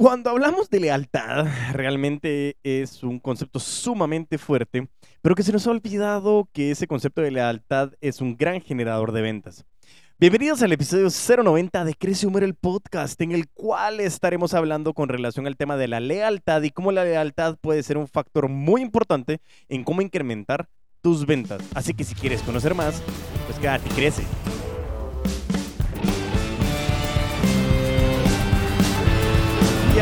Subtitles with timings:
[0.00, 4.88] Cuando hablamos de lealtad, realmente es un concepto sumamente fuerte,
[5.20, 9.12] pero que se nos ha olvidado que ese concepto de lealtad es un gran generador
[9.12, 9.66] de ventas.
[10.18, 15.10] Bienvenidos al episodio 090 de Crece Humor el podcast, en el cual estaremos hablando con
[15.10, 18.80] relación al tema de la lealtad y cómo la lealtad puede ser un factor muy
[18.80, 20.70] importante en cómo incrementar
[21.02, 21.60] tus ventas.
[21.74, 23.02] Así que si quieres conocer más,
[23.46, 24.22] pues quédate y crece.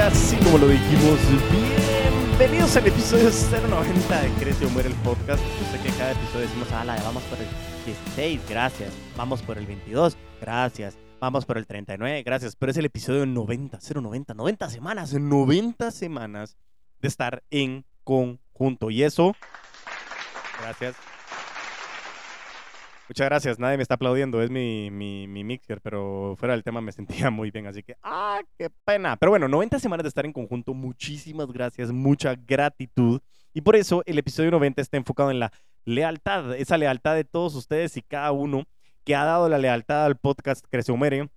[0.00, 1.18] Así como lo dijimos,
[1.50, 5.42] bienvenidos al episodio 090 de Crece o Muere el podcast.
[5.42, 7.46] Yo sé que cada episodio decimos, ala, vamos por el
[7.84, 8.92] 16, gracias.
[9.16, 10.96] Vamos por el 22, gracias.
[11.20, 12.54] Vamos por el 39, gracias.
[12.54, 16.56] Pero es el episodio 90, 090, 90 semanas, 90 semanas
[17.00, 18.90] de estar en conjunto.
[18.90, 19.34] Y eso,
[20.60, 20.94] gracias.
[23.08, 26.82] Muchas gracias, nadie me está aplaudiendo, es mi, mi, mi, mixer, pero fuera del tema
[26.82, 29.16] me sentía muy bien, así que, ¡ah, qué pena!
[29.16, 33.20] Pero bueno, 90 semanas de estar en conjunto, muchísimas gracias, mucha gratitud.
[33.54, 35.52] Y por eso el episodio 90 está enfocado en la
[35.86, 38.64] lealtad, esa lealtad de todos ustedes y cada uno
[39.04, 41.30] que ha dado la lealtad al podcast Crece Mere,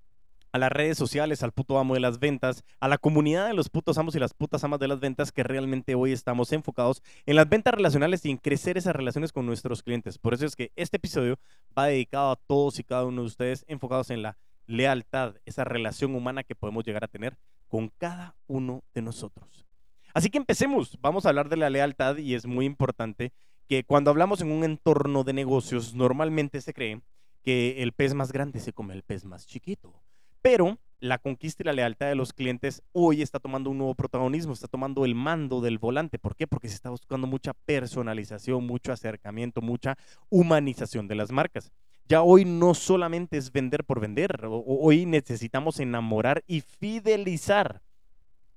[0.51, 3.69] a las redes sociales, al puto amo de las ventas, a la comunidad de los
[3.69, 7.35] putos amos y las putas amas de las ventas que realmente hoy estamos enfocados en
[7.35, 10.17] las ventas relacionales y en crecer esas relaciones con nuestros clientes.
[10.17, 11.39] Por eso es que este episodio
[11.77, 16.15] va dedicado a todos y cada uno de ustedes enfocados en la lealtad, esa relación
[16.15, 19.65] humana que podemos llegar a tener con cada uno de nosotros.
[20.13, 23.31] Así que empecemos, vamos a hablar de la lealtad y es muy importante
[23.67, 27.01] que cuando hablamos en un entorno de negocios normalmente se cree
[27.43, 29.93] que el pez más grande se come el pez más chiquito.
[30.41, 34.53] Pero la conquista y la lealtad de los clientes hoy está tomando un nuevo protagonismo,
[34.53, 36.19] está tomando el mando del volante.
[36.19, 36.47] ¿Por qué?
[36.47, 39.97] Porque se está buscando mucha personalización, mucho acercamiento, mucha
[40.29, 41.71] humanización de las marcas.
[42.07, 47.81] Ya hoy no solamente es vender por vender, hoy necesitamos enamorar y fidelizar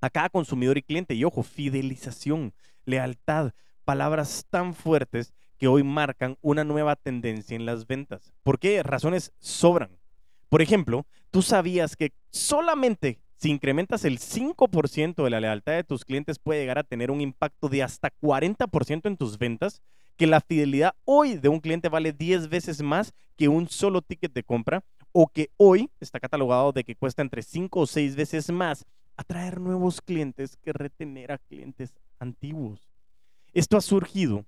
[0.00, 1.14] a cada consumidor y cliente.
[1.14, 2.52] Y ojo, fidelización,
[2.84, 3.52] lealtad,
[3.84, 8.32] palabras tan fuertes que hoy marcan una nueva tendencia en las ventas.
[8.42, 8.82] ¿Por qué?
[8.82, 9.90] Razones sobran.
[10.48, 16.04] Por ejemplo, tú sabías que solamente si incrementas el 5% de la lealtad de tus
[16.04, 19.82] clientes puede llegar a tener un impacto de hasta 40% en tus ventas,
[20.16, 24.32] que la fidelidad hoy de un cliente vale 10 veces más que un solo ticket
[24.32, 28.50] de compra, o que hoy está catalogado de que cuesta entre 5 o 6 veces
[28.50, 32.88] más atraer nuevos clientes que retener a clientes antiguos.
[33.52, 34.44] Esto ha surgido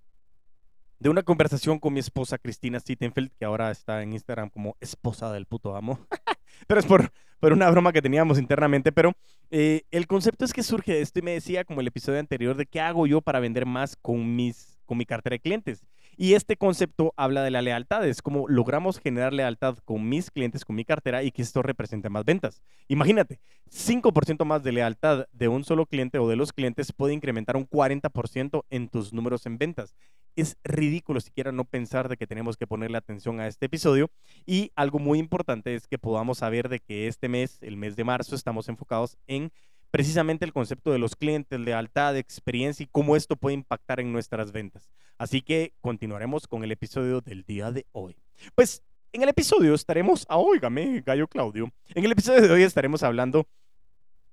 [0.99, 5.33] de una conversación con mi esposa Cristina Sittenfeld, que ahora está en Instagram como esposa
[5.33, 5.99] del puto amo.
[6.67, 8.93] pero es por, una broma que teníamos internamente.
[8.93, 9.13] Pero
[9.51, 12.57] eh, el concepto es que surge de esto y me decía, como el episodio anterior,
[12.57, 15.85] de qué hago yo para vender más con, mis, con mi cartera de clientes.
[16.19, 20.65] Y este concepto habla de la lealtad, es como logramos generar lealtad con mis clientes,
[20.65, 22.63] con mi cartera y que esto represente más ventas.
[22.89, 23.39] Imagínate,
[23.71, 27.69] 5% más de lealtad de un solo cliente o de los clientes puede incrementar un
[27.69, 29.95] 40% en tus números en ventas.
[30.37, 34.11] Es ridículo siquiera no pensar de que tenemos que ponerle atención a este episodio
[34.45, 38.05] y algo muy importante es que podamos saber de que este mes, el mes de
[38.05, 39.51] marzo, estamos enfocados en
[39.91, 44.53] precisamente el concepto de los clientes, lealtad, experiencia y cómo esto puede impactar en nuestras
[44.53, 44.91] ventas.
[45.17, 48.15] Así que continuaremos con el episodio del día de hoy.
[48.55, 48.83] Pues
[49.15, 53.49] en el episodio estaremos, ah, óigame, Gallo Claudio, en el episodio de hoy estaremos hablando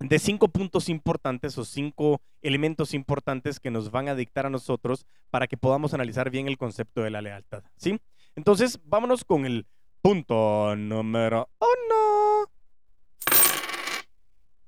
[0.03, 5.05] de cinco puntos importantes o cinco elementos importantes que nos van a dictar a nosotros
[5.29, 7.99] para que podamos analizar bien el concepto de la lealtad, ¿sí?
[8.35, 9.65] Entonces, vámonos con el
[10.01, 12.49] punto número uno.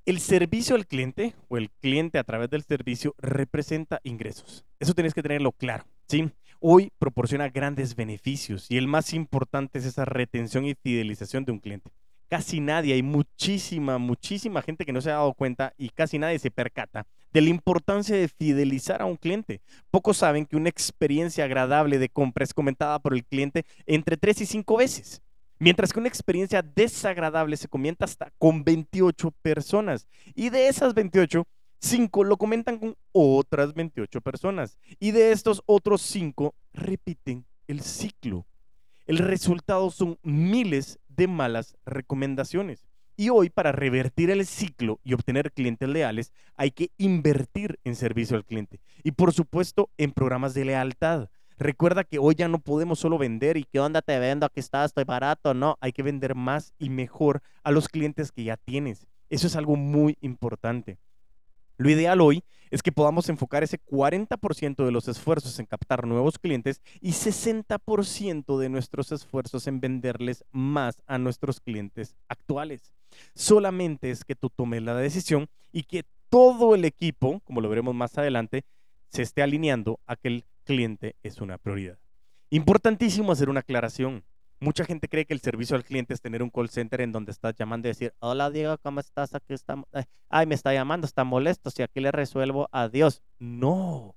[0.06, 4.64] El servicio al cliente o el cliente a través del servicio representa ingresos.
[4.80, 6.30] Eso tienes que tenerlo claro, ¿sí?
[6.60, 11.58] Hoy proporciona grandes beneficios y el más importante es esa retención y fidelización de un
[11.58, 11.90] cliente.
[12.28, 16.38] Casi nadie, hay muchísima, muchísima gente que no se ha dado cuenta y casi nadie
[16.38, 19.60] se percata de la importancia de fidelizar a un cliente.
[19.90, 24.40] Pocos saben que una experiencia agradable de compra es comentada por el cliente entre tres
[24.40, 25.20] y cinco veces.
[25.58, 30.06] Mientras que una experiencia desagradable se comenta hasta con 28 personas.
[30.34, 31.46] Y de esas 28,
[31.78, 34.78] 5 lo comentan con otras 28 personas.
[34.98, 38.46] Y de estos otros 5 repiten el ciclo.
[39.06, 42.86] El resultado son miles de malas recomendaciones.
[43.16, 48.36] Y hoy para revertir el ciclo y obtener clientes leales hay que invertir en servicio
[48.36, 48.80] al cliente.
[49.02, 51.30] Y por supuesto en programas de lealtad.
[51.58, 54.84] Recuerda que hoy ya no podemos solo vender y qué onda te vendo, aquí está,
[54.84, 55.54] estoy barato.
[55.54, 59.06] No, hay que vender más y mejor a los clientes que ya tienes.
[59.30, 60.98] Eso es algo muy importante.
[61.78, 66.38] Lo ideal hoy es que podamos enfocar ese 40% de los esfuerzos en captar nuevos
[66.38, 72.92] clientes y 60% de nuestros esfuerzos en venderles más a nuestros clientes actuales.
[73.34, 77.94] Solamente es que tú tomes la decisión y que todo el equipo, como lo veremos
[77.94, 78.64] más adelante,
[79.08, 81.98] se esté alineando a que el cliente es una prioridad.
[82.50, 84.24] Importantísimo hacer una aclaración.
[84.58, 87.30] Mucha gente cree que el servicio al cliente es tener un call center en donde
[87.30, 89.34] estás llamando y decir, hola Diego, ¿cómo estás?
[89.34, 89.76] Aquí está,
[90.30, 93.22] ay, me está llamando, está molesto, si aquí le resuelvo, adiós.
[93.38, 94.16] No.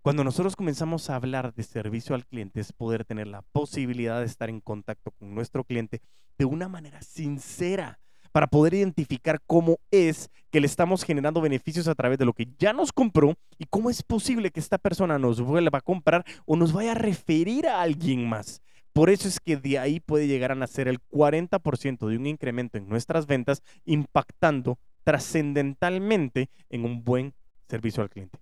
[0.00, 4.26] Cuando nosotros comenzamos a hablar de servicio al cliente es poder tener la posibilidad de
[4.26, 6.00] estar en contacto con nuestro cliente
[6.38, 7.98] de una manera sincera
[8.32, 12.48] para poder identificar cómo es que le estamos generando beneficios a través de lo que
[12.58, 16.56] ya nos compró y cómo es posible que esta persona nos vuelva a comprar o
[16.56, 18.62] nos vaya a referir a alguien más.
[18.92, 22.76] Por eso es que de ahí puede llegar a nacer el 40% de un incremento
[22.76, 27.34] en nuestras ventas, impactando trascendentalmente en un buen
[27.68, 28.38] servicio al cliente.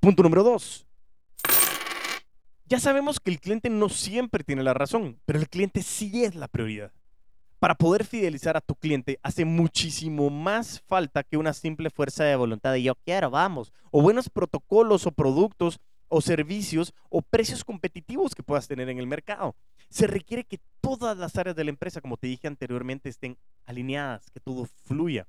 [0.00, 0.86] Punto número dos.
[2.66, 6.34] Ya sabemos que el cliente no siempre tiene la razón, pero el cliente sí es
[6.34, 6.92] la prioridad.
[7.58, 12.36] Para poder fidelizar a tu cliente hace muchísimo más falta que una simple fuerza de
[12.36, 18.34] voluntad de yo quiero, vamos, o buenos protocolos o productos o servicios o precios competitivos
[18.34, 19.54] que puedas tener en el mercado.
[19.88, 24.30] Se requiere que todas las áreas de la empresa, como te dije anteriormente, estén alineadas,
[24.30, 25.26] que todo fluya.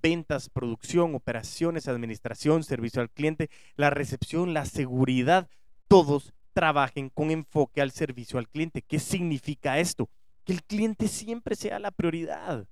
[0.00, 5.48] Ventas, producción, operaciones, administración, servicio al cliente, la recepción, la seguridad,
[5.88, 8.82] todos trabajen con enfoque al servicio al cliente.
[8.82, 10.08] ¿Qué significa esto?
[10.44, 12.66] Que el cliente siempre sea la prioridad,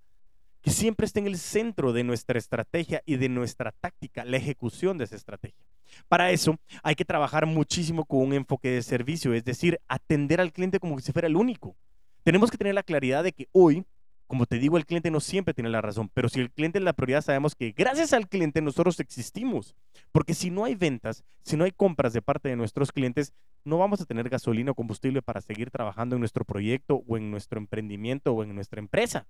[0.60, 4.98] que siempre esté en el centro de nuestra estrategia y de nuestra táctica, la ejecución
[4.98, 5.64] de esa estrategia.
[6.08, 10.52] Para eso hay que trabajar muchísimo con un enfoque de servicio, es decir, atender al
[10.52, 11.76] cliente como si fuera el único.
[12.22, 13.84] Tenemos que tener la claridad de que hoy,
[14.26, 16.84] como te digo, el cliente no siempre tiene la razón, pero si el cliente es
[16.84, 19.76] la prioridad, sabemos que gracias al cliente nosotros existimos.
[20.10, 23.32] Porque si no hay ventas, si no hay compras de parte de nuestros clientes,
[23.64, 27.30] no vamos a tener gasolina o combustible para seguir trabajando en nuestro proyecto o en
[27.30, 29.26] nuestro emprendimiento o en nuestra empresa.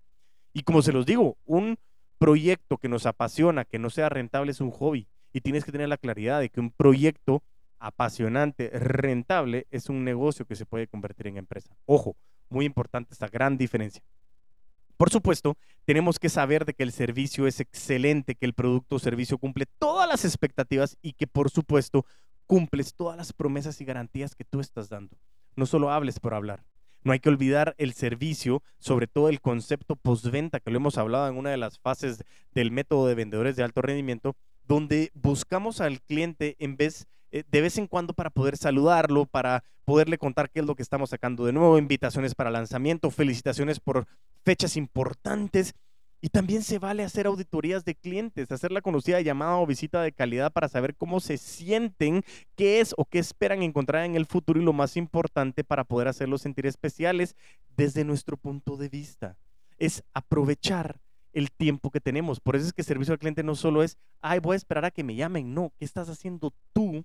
[0.53, 1.79] Y como se los digo, un
[2.19, 5.07] proyecto que nos apasiona, que no sea rentable, es un hobby
[5.37, 7.43] y tienes que tener la claridad de que un proyecto
[7.79, 11.77] apasionante, rentable, es un negocio que se puede convertir en empresa.
[11.85, 12.17] Ojo,
[12.49, 14.03] muy importante esta gran diferencia.
[14.97, 18.99] Por supuesto, tenemos que saber de que el servicio es excelente, que el producto o
[18.99, 22.07] servicio cumple todas las expectativas y que por supuesto
[22.47, 25.19] cumples todas las promesas y garantías que tú estás dando.
[25.55, 26.65] No solo hables por hablar.
[27.05, 31.29] No hay que olvidar el servicio, sobre todo el concepto postventa, que lo hemos hablado
[31.29, 34.35] en una de las fases del método de vendedores de alto rendimiento,
[34.67, 40.51] donde buscamos al cliente eh, de vez en cuando para poder saludarlo, para poderle contar
[40.51, 44.07] qué es lo que estamos sacando de nuevo, invitaciones para lanzamiento, felicitaciones por
[44.45, 45.75] fechas importantes.
[46.23, 50.13] Y también se vale hacer auditorías de clientes, hacer la conocida llamada o visita de
[50.13, 52.25] calidad para saber cómo se sienten,
[52.57, 56.09] qué es o qué esperan encontrar en el futuro y lo más importante para poder
[56.09, 57.37] hacerlos sentir especiales
[57.77, 59.37] desde nuestro punto de vista.
[59.79, 60.99] Es aprovechar
[61.37, 62.41] el tiempo que tenemos.
[62.41, 64.91] Por eso es que servicio al cliente no solo es, ay, voy a esperar a
[64.91, 65.53] que me llamen.
[65.53, 67.05] No, ¿qué estás haciendo tú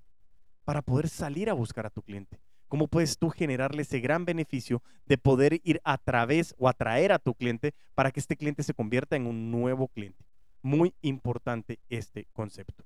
[0.63, 2.39] para poder salir a buscar a tu cliente?
[2.69, 7.19] ¿Cómo puedes tú generarle ese gran beneficio de poder ir a través o atraer a
[7.19, 10.23] tu cliente para que este cliente se convierta en un nuevo cliente?
[10.61, 12.85] Muy importante este concepto.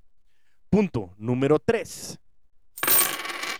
[0.72, 2.20] Punto número tres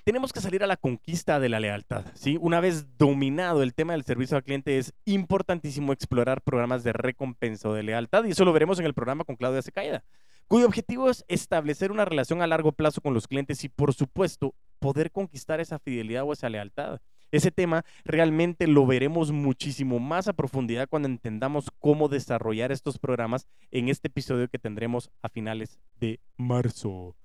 [0.06, 2.06] tenemos que salir a la conquista de la lealtad.
[2.14, 2.38] ¿sí?
[2.40, 7.70] Una vez dominado el tema del servicio al cliente, es importantísimo explorar programas de recompensa
[7.70, 10.04] o de lealtad, y eso lo veremos en el programa con Claudia Secaida,
[10.48, 14.54] cuyo objetivo es establecer una relación a largo plazo con los clientes y, por supuesto,
[14.78, 17.02] poder conquistar esa fidelidad o esa lealtad.
[17.32, 23.48] Ese tema realmente lo veremos muchísimo más a profundidad cuando entendamos cómo desarrollar estos programas
[23.72, 27.16] en este episodio que tendremos a finales de marzo.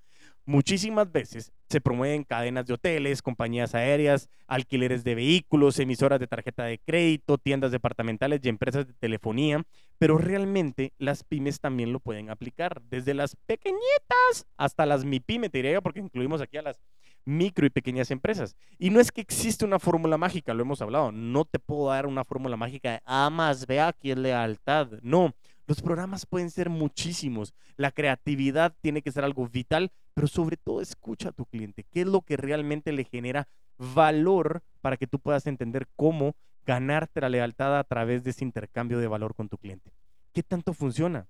[0.51, 6.65] Muchísimas veces se promueven cadenas de hoteles, compañías aéreas, alquileres de vehículos, emisoras de tarjeta
[6.65, 9.63] de crédito, tiendas departamentales y empresas de telefonía,
[9.97, 15.59] pero realmente las pymes también lo pueden aplicar, desde las pequeñitas hasta las MIPYME, te
[15.59, 16.81] diría porque incluimos aquí a las
[17.23, 18.57] micro y pequeñas empresas.
[18.77, 22.05] Y no es que existe una fórmula mágica, lo hemos hablado, no te puedo dar
[22.07, 25.33] una fórmula mágica de A más B aquí es lealtad, no.
[25.71, 27.53] Los programas pueden ser muchísimos.
[27.77, 31.85] La creatividad tiene que ser algo vital, pero sobre todo escucha a tu cliente.
[31.89, 33.47] ¿Qué es lo que realmente le genera
[33.77, 36.35] valor para que tú puedas entender cómo
[36.65, 39.93] ganarte la lealtad a través de ese intercambio de valor con tu cliente?
[40.33, 41.29] ¿Qué tanto funciona?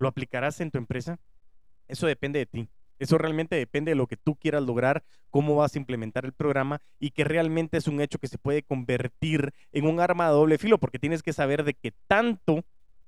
[0.00, 1.20] ¿Lo aplicarás en tu empresa?
[1.86, 2.68] Eso depende de ti.
[2.98, 6.80] Eso realmente depende de lo que tú quieras lograr, cómo vas a implementar el programa
[6.98, 10.58] y que realmente es un hecho que se puede convertir en un arma de doble
[10.58, 12.64] filo, porque tienes que saber de qué tanto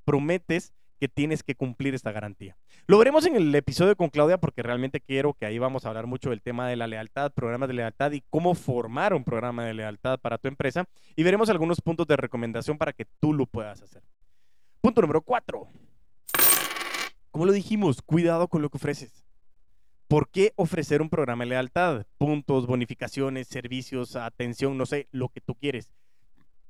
[0.09, 2.57] prometes que tienes que cumplir esta garantía.
[2.87, 6.07] Lo veremos en el episodio con Claudia porque realmente quiero que ahí vamos a hablar
[6.07, 9.75] mucho del tema de la lealtad, programas de lealtad y cómo formar un programa de
[9.75, 13.83] lealtad para tu empresa y veremos algunos puntos de recomendación para que tú lo puedas
[13.83, 14.03] hacer.
[14.81, 15.69] Punto número cuatro.
[17.31, 19.27] como lo dijimos, cuidado con lo que ofreces.
[20.09, 22.07] ¿Por qué ofrecer un programa de lealtad?
[22.17, 25.91] Puntos, bonificaciones, servicios, atención, no sé, lo que tú quieres.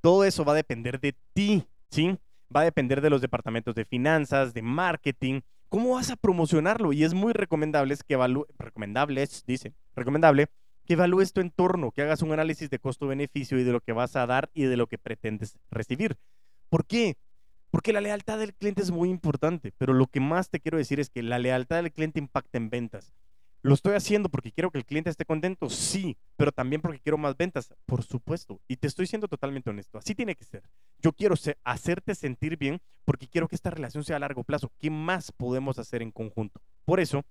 [0.00, 2.18] Todo eso va a depender de ti, ¿sí?
[2.54, 5.40] Va a depender de los departamentos de finanzas, de marketing.
[5.68, 6.92] ¿Cómo vas a promocionarlo?
[6.92, 10.48] Y es muy recomendable que evalúe, recomendables, dice, recomendable
[10.86, 14.16] que evalúes tu entorno, que hagas un análisis de costo-beneficio y de lo que vas
[14.16, 16.16] a dar y de lo que pretendes recibir.
[16.70, 17.18] ¿Por qué?
[17.70, 20.98] Porque la lealtad del cliente es muy importante, pero lo que más te quiero decir
[20.98, 23.12] es que la lealtad del cliente impacta en ventas.
[23.62, 25.68] ¿Lo estoy haciendo porque quiero que el cliente esté contento?
[25.68, 28.60] Sí, pero también porque quiero más ventas, por supuesto.
[28.68, 29.98] Y te estoy siendo totalmente honesto.
[29.98, 30.62] Así tiene que ser.
[31.00, 31.34] Yo quiero
[31.64, 34.70] hacerte sentir bien porque quiero que esta relación sea a largo plazo.
[34.78, 36.60] ¿Qué más podemos hacer en conjunto?
[36.84, 37.24] Por eso,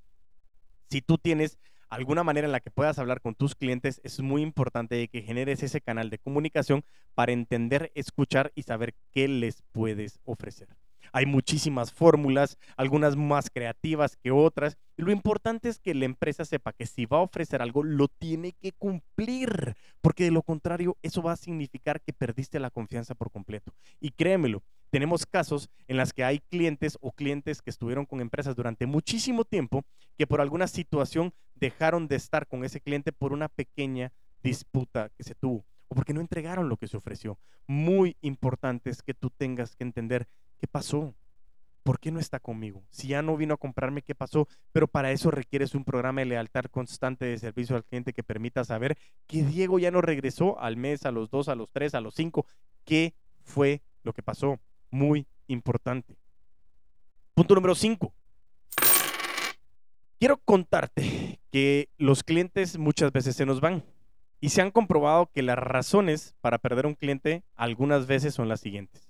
[0.90, 1.58] si tú tienes
[1.90, 5.64] alguna manera en la que puedas hablar con tus clientes, es muy importante que generes
[5.64, 6.84] ese canal de comunicación
[7.16, 10.68] para entender, escuchar y saber qué les puedes ofrecer.
[11.18, 14.78] Hay muchísimas fórmulas, algunas más creativas que otras.
[14.98, 18.52] Lo importante es que la empresa sepa que si va a ofrecer algo, lo tiene
[18.52, 23.32] que cumplir, porque de lo contrario, eso va a significar que perdiste la confianza por
[23.32, 23.74] completo.
[24.00, 28.56] Y créemelo, tenemos casos en los que hay clientes o clientes que estuvieron con empresas
[28.56, 29.86] durante muchísimo tiempo
[30.20, 35.24] que por alguna situación dejaron de estar con ese cliente por una pequeña disputa que
[35.24, 37.40] se tuvo o porque no entregaron lo que se ofreció.
[37.66, 41.14] Muy importante es que tú tengas que entender qué pasó,
[41.84, 42.84] ¿por qué no está conmigo?
[42.90, 44.48] Si ya no vino a comprarme, ¿qué pasó?
[44.74, 48.66] Pero para eso requieres un programa de lealtad constante de servicio al cliente que permita
[48.66, 52.02] saber que Diego ya no regresó al mes, a los dos, a los tres, a
[52.02, 52.46] los cinco.
[52.84, 54.60] ¿Qué fue lo que pasó?
[54.92, 56.18] Muy importante.
[57.34, 58.14] Punto número cinco.
[60.20, 63.84] Quiero contarte que los clientes muchas veces se nos van.
[64.40, 68.60] Y se han comprobado que las razones para perder un cliente algunas veces son las
[68.60, 69.07] siguientes.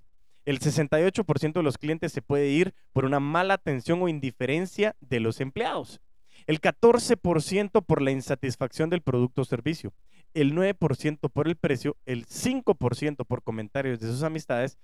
[0.48, 5.20] El 68% de los clientes se puede ir por una mala atención o indiferencia de
[5.20, 6.00] los empleados.
[6.46, 9.92] El 14% por la insatisfacción del producto o servicio.
[10.34, 11.98] El 9% por el precio.
[12.06, 14.77] El 5% por comentarios de sus amistades.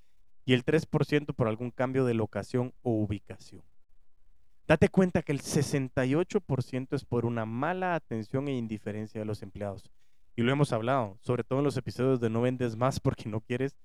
[0.44, 3.64] Y el 3% por algún cambio de locación o ubicación.
[4.68, 9.90] Date cuenta que el 68% es por una mala atención e indiferencia de los empleados
[10.36, 13.42] y lo hemos hablado, sobre todo en los episodios de no vendes más porque no
[13.42, 13.78] quieres,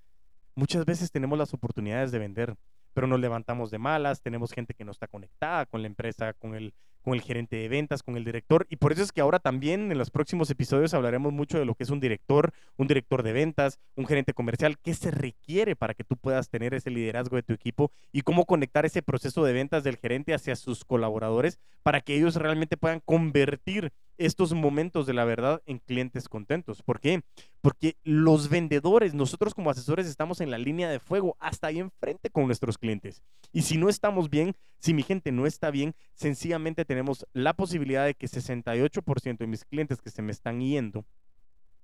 [0.55, 2.55] muchas veces tenemos las oportunidades de vender,
[2.93, 6.55] pero nos levantamos de malas, tenemos gente que no está conectada con la empresa, con
[6.55, 9.39] el, con el gerente de ventas, con el director, y por eso es que ahora
[9.39, 13.23] también en los próximos episodios hablaremos mucho de lo que es un director, un director
[13.23, 17.35] de ventas, un gerente comercial, qué se requiere para que tú puedas tener ese liderazgo
[17.35, 21.59] de tu equipo y cómo conectar ese proceso de ventas del gerente hacia sus colaboradores
[21.83, 26.83] para que ellos realmente puedan convertir estos momentos de la verdad en clientes contentos.
[26.83, 27.21] ¿Por qué?
[27.61, 32.29] Porque los vendedores, nosotros como asesores estamos en la línea de fuego, hasta ahí enfrente
[32.29, 33.23] con nuestros clientes.
[33.53, 38.03] Y si no estamos bien, si mi gente no está bien, sencillamente tenemos la posibilidad
[38.03, 41.05] de que 68% de mis clientes que se me están yendo,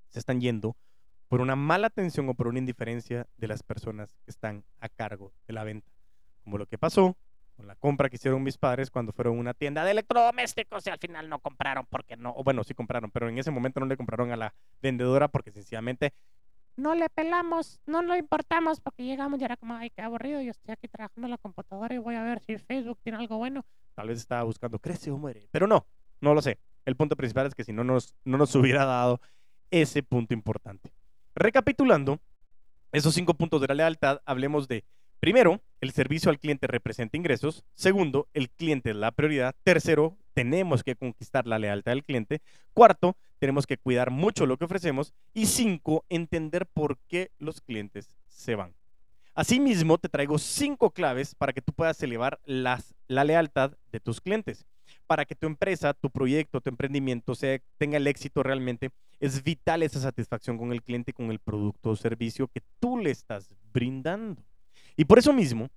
[0.10, 0.76] se están yendo
[1.28, 5.32] por una mala atención o por una indiferencia de las personas que están a cargo
[5.46, 5.92] de la venta.
[6.44, 7.16] Como lo que pasó
[7.56, 10.90] con la compra que hicieron mis padres cuando fueron a una tienda de electrodomésticos y
[10.90, 13.86] al final no compraron porque no, o bueno, sí compraron, pero en ese momento no
[13.86, 16.16] le compraron a la vendedora porque sencillamente
[16.76, 20.52] no le pelamos, no lo importamos porque llegamos y era como, ay, qué aburrido, yo
[20.52, 23.66] estoy aquí trabajando en la computadora y voy a ver si Facebook tiene algo bueno.
[23.96, 25.86] Tal vez estaba buscando crece o muere, pero no,
[26.22, 26.60] no lo sé.
[26.86, 29.22] El punto principal es que si no nos, no nos hubiera dado
[29.72, 30.92] ese punto importante.
[31.34, 32.20] Recapitulando,
[32.92, 34.86] esos cinco puntos de la lealtad, hablemos de
[35.26, 37.64] Primero, el servicio al cliente representa ingresos.
[37.74, 39.56] Segundo, el cliente es la prioridad.
[39.64, 42.44] Tercero, tenemos que conquistar la lealtad del cliente.
[42.74, 45.14] Cuarto, tenemos que cuidar mucho lo que ofrecemos.
[45.32, 48.74] Y cinco, entender por qué los clientes se van.
[49.36, 54.20] Asimismo, te traigo cinco claves para que tú puedas elevar las, la lealtad de tus
[54.20, 54.66] clientes.
[55.06, 57.34] Para que tu empresa, tu proyecto, tu emprendimiento
[57.78, 61.96] tenga el éxito realmente, es vital esa satisfacción con el cliente con el producto o
[61.96, 64.42] servicio que tú le estás brindando.
[64.98, 65.70] Y por eso mismo,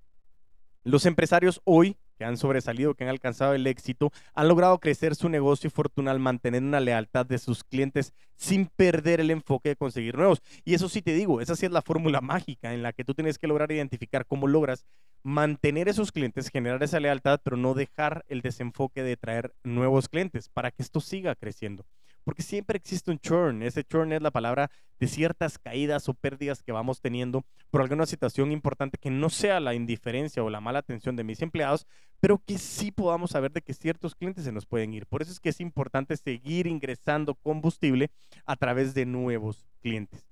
[0.83, 5.29] los empresarios hoy que han sobresalido, que han alcanzado el éxito, han logrado crecer su
[5.29, 9.75] negocio y fortuna al mantener una lealtad de sus clientes sin perder el enfoque de
[9.77, 10.41] conseguir nuevos.
[10.65, 13.13] Y eso sí te digo, esa sí es la fórmula mágica en la que tú
[13.13, 14.85] tienes que lograr identificar cómo logras
[15.23, 20.49] mantener esos clientes, generar esa lealtad, pero no dejar el desenfoque de traer nuevos clientes
[20.49, 21.85] para que esto siga creciendo
[22.29, 23.63] porque siempre existe un churn.
[23.63, 24.69] Ese churn es la palabra
[24.99, 29.59] de ciertas caídas o pérdidas que vamos teniendo por alguna situación importante que no sea
[29.59, 31.87] la indiferencia o la mala atención de mis empleados,
[32.19, 35.07] pero que sí podamos saber de que ciertos clientes se nos pueden ir.
[35.07, 38.11] Por eso es que es importante seguir ingresando combustible
[38.45, 40.23] a través de nuevos clientes.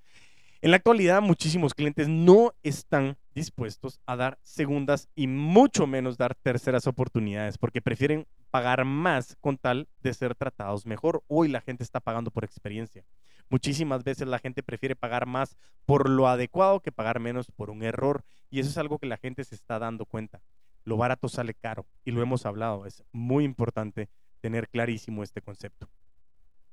[0.61, 6.35] En la actualidad, muchísimos clientes no están dispuestos a dar segundas y mucho menos dar
[6.35, 8.27] terceras oportunidades porque prefieren
[8.57, 11.23] pagar más con tal de ser tratados mejor.
[11.27, 13.05] Hoy la gente está pagando por experiencia.
[13.51, 17.83] Muchísimas veces la gente prefiere pagar más por lo adecuado que pagar menos por un
[17.83, 18.23] error.
[18.49, 20.41] Y eso es algo que la gente se está dando cuenta.
[20.85, 22.87] Lo barato sale caro y lo hemos hablado.
[22.87, 24.09] Es muy importante
[24.41, 25.87] tener clarísimo este concepto.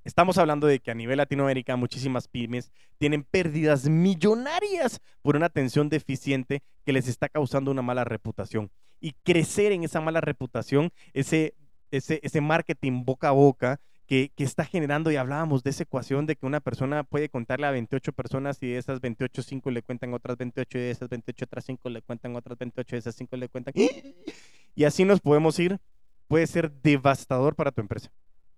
[0.05, 5.91] Estamos hablando de que a nivel Latinoamérica muchísimas pymes tienen pérdidas millonarias por una atención
[5.91, 8.71] deficiente que les está causando una mala reputación.
[9.01, 11.55] Y crecer en esa mala reputación, ese,
[11.97, 16.27] ese, ese marketing boca a boca que, que, está generando, y hablábamos de esa ecuación
[16.27, 19.83] de que una persona puede contarle a 28 personas y de esas 28, 5 le
[19.83, 23.15] cuentan otras 28, y de esas 28, otras 5 le cuentan otras 28, de esas
[23.15, 23.75] 5 le cuentan.
[24.75, 25.79] Y así nos podemos ir.
[26.27, 28.11] Puede ser devastador para tu empresa.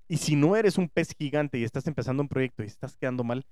[0.08, 3.24] Y si no eres un pez gigante y estás empezando un proyecto y estás quedando
[3.24, 3.44] mal,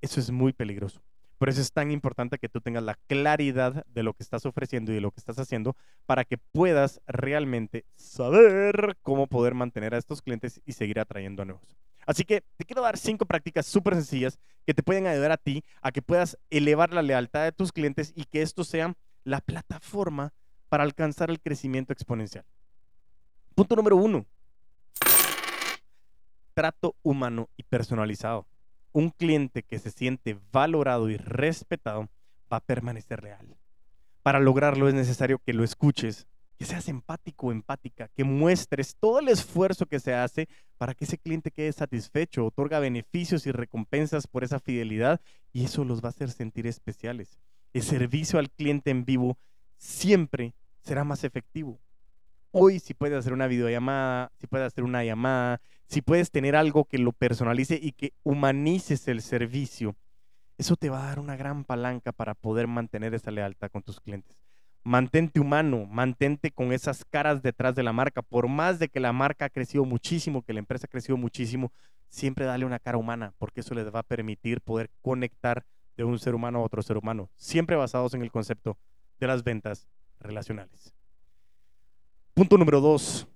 [0.00, 1.00] eso es muy peligroso.
[1.40, 4.92] Por eso es tan importante que tú tengas la claridad de lo que estás ofreciendo
[4.92, 9.96] y de lo que estás haciendo para que puedas realmente saber cómo poder mantener a
[9.96, 11.78] estos clientes y seguir atrayendo a nuevos.
[12.04, 15.64] Así que te quiero dar cinco prácticas súper sencillas que te pueden ayudar a ti
[15.80, 18.94] a que puedas elevar la lealtad de tus clientes y que esto sea
[19.24, 20.34] la plataforma
[20.68, 22.44] para alcanzar el crecimiento exponencial.
[23.54, 24.26] Punto número uno,
[26.52, 28.49] trato humano y personalizado.
[28.92, 32.08] Un cliente que se siente valorado y respetado
[32.52, 33.56] va a permanecer leal.
[34.22, 36.26] Para lograrlo es necesario que lo escuches,
[36.58, 41.04] que seas empático o empática, que muestres todo el esfuerzo que se hace para que
[41.04, 45.20] ese cliente quede satisfecho, otorga beneficios y recompensas por esa fidelidad
[45.52, 47.38] y eso los va a hacer sentir especiales.
[47.72, 49.38] El servicio al cliente en vivo
[49.78, 51.80] siempre será más efectivo.
[52.50, 56.84] Hoy si puedes hacer una videollamada, si puedes hacer una llamada, si puedes tener algo
[56.84, 59.96] que lo personalice y que humanices el servicio,
[60.56, 64.00] eso te va a dar una gran palanca para poder mantener esa lealtad con tus
[64.00, 64.38] clientes.
[64.84, 68.22] Mantente humano, mantente con esas caras detrás de la marca.
[68.22, 71.72] Por más de que la marca ha crecido muchísimo, que la empresa ha crecido muchísimo,
[72.08, 75.64] siempre dale una cara humana, porque eso les va a permitir poder conectar
[75.96, 78.78] de un ser humano a otro ser humano, siempre basados en el concepto
[79.18, 79.88] de las ventas
[80.20, 80.94] relacionales.
[82.32, 83.26] Punto número dos,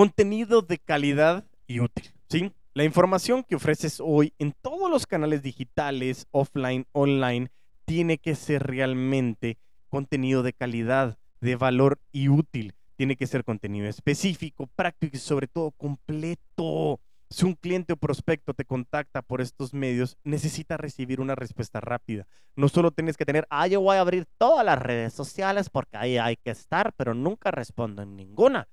[0.00, 2.50] contenido de calidad y útil, ¿sí?
[2.72, 7.50] La información que ofreces hoy en todos los canales digitales, offline, online,
[7.84, 9.58] tiene que ser realmente
[9.90, 12.72] contenido de calidad, de valor y útil.
[12.96, 16.98] Tiene que ser contenido específico, práctico y sobre todo completo.
[17.28, 22.26] Si un cliente o prospecto te contacta por estos medios, necesita recibir una respuesta rápida.
[22.56, 25.98] No solo tienes que tener, ah, yo voy a abrir todas las redes sociales porque
[25.98, 28.66] ahí hay que estar, pero nunca respondo en ninguna.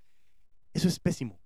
[0.78, 1.40] Eso es pésimo.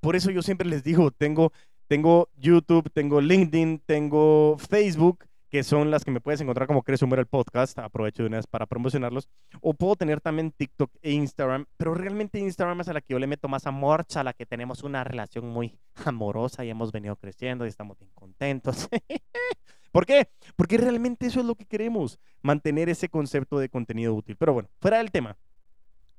[0.00, 1.52] Por eso yo siempre les digo, tengo,
[1.86, 7.00] tengo YouTube, tengo LinkedIn, tengo Facebook, que son las que me puedes encontrar como Crees
[7.02, 9.28] Humor el podcast, aprovecho de una vez para promocionarlos,
[9.60, 13.20] o puedo tener también TikTok e Instagram, pero realmente Instagram es a la que yo
[13.20, 17.14] le meto más amor, a la que tenemos una relación muy amorosa y hemos venido
[17.14, 18.88] creciendo y estamos bien contentos.
[19.92, 20.30] ¿Por qué?
[20.56, 24.34] Porque realmente eso es lo que queremos, mantener ese concepto de contenido útil.
[24.36, 25.36] Pero bueno, fuera del tema,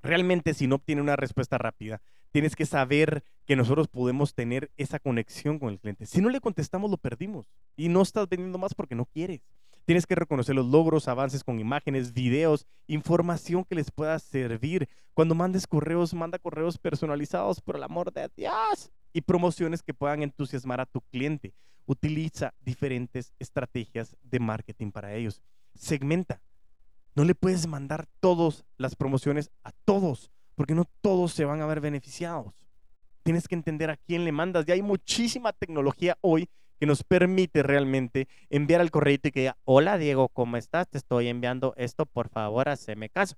[0.01, 4.99] realmente si no obtiene una respuesta rápida, tienes que saber que nosotros podemos tener esa
[4.99, 6.05] conexión con el cliente.
[6.05, 9.41] Si no le contestamos, lo perdimos y no estás vendiendo más porque no quieres.
[9.85, 14.87] Tienes que reconocer los logros, avances con imágenes, videos, información que les pueda servir.
[15.15, 20.21] Cuando mandes correos, manda correos personalizados, por el amor de Dios, y promociones que puedan
[20.21, 21.55] entusiasmar a tu cliente.
[21.87, 25.41] Utiliza diferentes estrategias de marketing para ellos.
[25.73, 26.39] Segmenta.
[27.15, 31.65] No le puedes mandar todas las promociones a todos porque no todos se van a
[31.65, 32.53] ver beneficiados.
[33.23, 34.65] Tienes que entender a quién le mandas.
[34.65, 39.57] Ya hay muchísima tecnología hoy que nos permite realmente enviar al correo y que diga,
[39.63, 40.89] hola Diego, ¿cómo estás?
[40.89, 43.37] Te estoy enviando esto, por favor, haceme caso.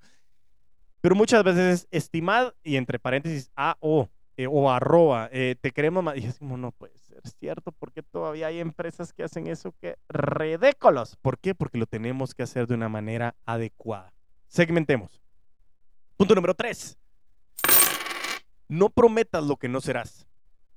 [1.00, 6.04] Pero muchas veces, estimad y entre paréntesis, a o, eh, o arroba, eh, te queremos
[6.04, 6.18] más.
[6.18, 9.96] Y es como, no puede ser cierto, porque todavía hay empresas que hacen eso que
[10.10, 11.18] redécolos.
[11.18, 11.54] ¿Por qué?
[11.54, 14.12] Porque lo tenemos que hacer de una manera adecuada.
[14.48, 15.22] Segmentemos.
[16.18, 16.98] Punto número tres
[18.72, 20.26] no prometas lo que no serás.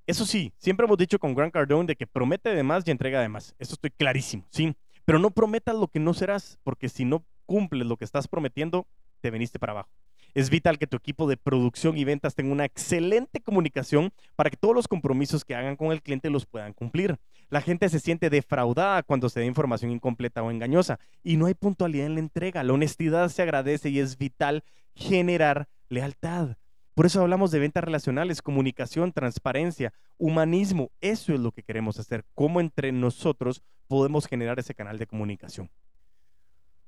[0.04, 3.20] Eso sí, siempre hemos dicho con Grant Cardone de que promete de más y entrega
[3.20, 3.54] de más.
[3.60, 4.74] Eso estoy clarísimo, sí.
[5.04, 8.88] Pero no prometas lo que no serás, porque si no cumples lo que estás prometiendo,
[9.20, 9.90] te veniste para abajo.
[10.34, 14.56] Es vital que tu equipo de producción y ventas tenga una excelente comunicación para que
[14.56, 17.16] todos los compromisos que hagan con el cliente los puedan cumplir.
[17.48, 21.54] La gente se siente defraudada cuando se da información incompleta o engañosa y no hay
[21.54, 22.64] puntualidad en la entrega.
[22.64, 24.64] La honestidad se agradece y es vital
[24.96, 26.56] generar lealtad.
[26.94, 30.90] Por eso hablamos de ventas relacionales, comunicación, transparencia, humanismo.
[31.00, 32.24] Eso es lo que queremos hacer.
[32.34, 35.70] Cómo entre nosotros podemos generar ese canal de comunicación.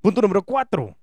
[0.01, 0.95] Punto número cuatro.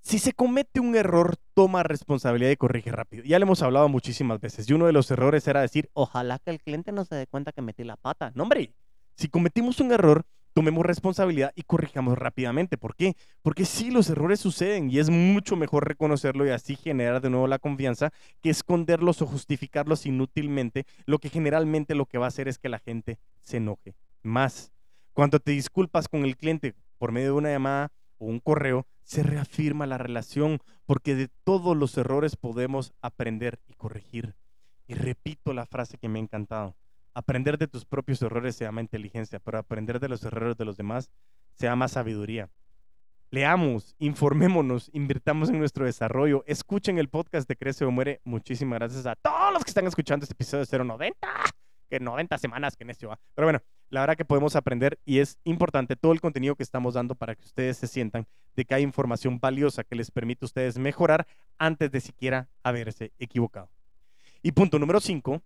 [0.00, 3.24] Si se comete un error, toma responsabilidad y corrige rápido.
[3.24, 4.68] Ya le hemos hablado muchísimas veces.
[4.70, 7.52] Y uno de los errores era decir, ojalá que el cliente no se dé cuenta
[7.52, 8.32] que metí la pata.
[8.34, 8.72] No, hombre,
[9.16, 10.24] si cometimos un error,
[10.58, 12.76] tomemos responsabilidad y corrijamos rápidamente.
[12.76, 13.14] ¿Por qué?
[13.42, 17.46] Porque sí, los errores suceden y es mucho mejor reconocerlo y así generar de nuevo
[17.46, 18.10] la confianza
[18.42, 22.68] que esconderlos o justificarlos inútilmente, lo que generalmente lo que va a hacer es que
[22.68, 23.94] la gente se enoje
[24.24, 24.72] más.
[25.12, 29.22] Cuando te disculpas con el cliente por medio de una llamada o un correo, se
[29.22, 34.34] reafirma la relación, porque de todos los errores podemos aprender y corregir.
[34.88, 36.74] Y repito la frase que me ha encantado.
[37.18, 40.76] Aprender de tus propios errores se llama inteligencia, pero aprender de los errores de los
[40.76, 41.10] demás
[41.52, 42.48] se llama sabiduría.
[43.32, 48.20] Leamos, informémonos, invirtamos en nuestro desarrollo, escuchen el podcast de Crece o Muere.
[48.22, 51.28] Muchísimas gracias a todos los que están escuchando este episodio de 090
[51.90, 53.18] que 90 semanas que necio va.
[53.34, 56.94] Pero bueno, la verdad que podemos aprender y es importante todo el contenido que estamos
[56.94, 60.46] dando para que ustedes se sientan de que hay información valiosa que les permite a
[60.46, 61.26] ustedes mejorar
[61.58, 63.68] antes de siquiera haberse equivocado.
[64.40, 65.42] Y punto número 5.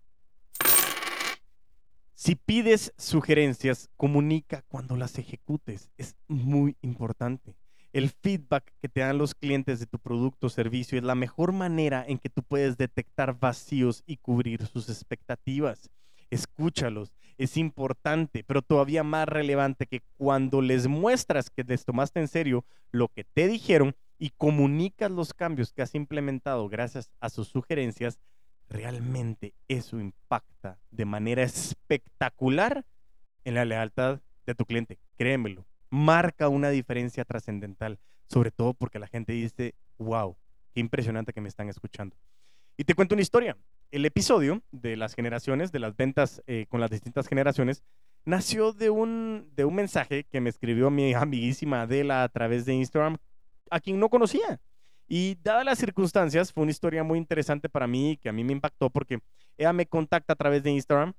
[2.23, 5.89] Si pides sugerencias, comunica cuando las ejecutes.
[5.97, 7.57] Es muy importante.
[7.91, 11.51] El feedback que te dan los clientes de tu producto o servicio es la mejor
[11.51, 15.89] manera en que tú puedes detectar vacíos y cubrir sus expectativas
[16.31, 17.13] escúchalos.
[17.37, 22.63] Es importante, pero todavía más relevante que cuando les muestras que les tomaste en serio
[22.93, 28.17] lo que te dijeron y comunicas los cambios que has implementado gracias a sus sugerencias,
[28.69, 32.85] realmente eso impacta de manera espectacular
[33.43, 34.99] en la lealtad de tu cliente.
[35.17, 40.37] Créemelo, marca una diferencia trascendental, sobre todo porque la gente dice, wow,
[40.73, 42.15] qué impresionante que me están escuchando.
[42.77, 43.57] Y te cuento una historia
[43.91, 47.83] el episodio de las generaciones, de las ventas eh, con las distintas generaciones,
[48.23, 52.75] nació de un, de un mensaje que me escribió mi amiguísima Adela a través de
[52.75, 53.17] Instagram,
[53.69, 54.61] a quien no conocía.
[55.07, 58.53] Y dadas las circunstancias, fue una historia muy interesante para mí, que a mí me
[58.53, 59.19] impactó porque
[59.57, 61.13] ella me contacta a través de Instagram.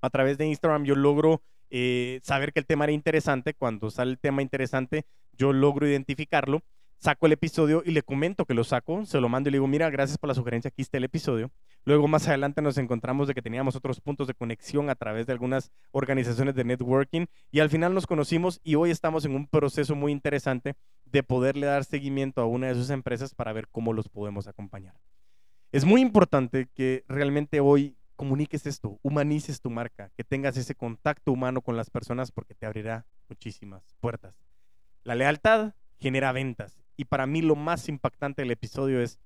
[0.00, 3.54] A través de Instagram yo logro eh, saber que el tema era interesante.
[3.54, 6.62] Cuando sale el tema interesante, yo logro identificarlo
[7.04, 9.66] saco el episodio y le comento que lo saco, se lo mando y le digo,
[9.66, 11.50] mira, gracias por la sugerencia, aquí está el episodio.
[11.84, 15.34] Luego más adelante nos encontramos de que teníamos otros puntos de conexión a través de
[15.34, 19.94] algunas organizaciones de networking y al final nos conocimos y hoy estamos en un proceso
[19.94, 24.08] muy interesante de poderle dar seguimiento a una de sus empresas para ver cómo los
[24.08, 24.94] podemos acompañar.
[25.72, 31.32] Es muy importante que realmente hoy comuniques esto, humanices tu marca, que tengas ese contacto
[31.32, 34.34] humano con las personas porque te abrirá muchísimas puertas.
[35.02, 39.18] La lealtad genera ventas y para mí lo más impactante del episodio es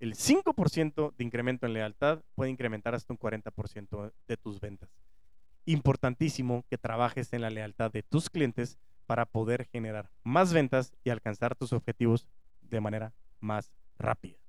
[0.00, 4.90] el 5% de incremento en lealtad puede incrementar hasta un 40% de tus ventas.
[5.64, 11.10] Importantísimo que trabajes en la lealtad de tus clientes para poder generar más ventas y
[11.10, 12.26] alcanzar tus objetivos
[12.62, 14.43] de manera más rápida.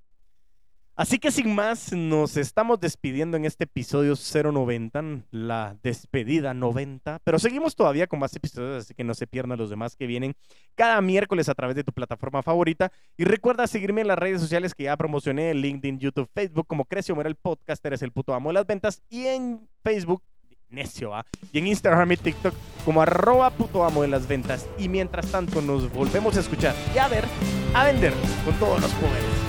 [0.97, 7.38] Así que sin más, nos estamos despidiendo en este episodio 090, la despedida 90, pero
[7.38, 10.36] seguimos todavía con más episodios, así que no se pierdan los demás que vienen
[10.73, 12.93] cada miércoles a través de tu plataforma favorita.
[13.17, 17.13] Y recuerda seguirme en las redes sociales que ya promocioné, LinkedIn, YouTube, Facebook, como Crecio
[17.13, 20.23] Mora el podcast, eres el puto amo de las ventas, y en Facebook,
[20.69, 21.25] necio, ¿va?
[21.51, 22.53] Y en Instagram y TikTok
[22.86, 24.65] como arroba puto amo de las ventas.
[24.79, 27.25] Y mientras tanto nos volvemos a escuchar y a ver,
[27.73, 28.13] a vender
[28.45, 29.44] con todos los poderes.